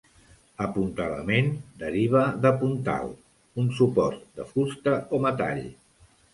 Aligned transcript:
"Apuntalament" 0.67 1.51
deriva 1.83 2.23
de 2.47 2.53
"puntal", 2.63 3.13
un 3.65 3.71
suport 3.83 4.27
de 4.41 4.51
fusta 4.57 4.99
o 5.21 5.25
metall. 5.31 5.65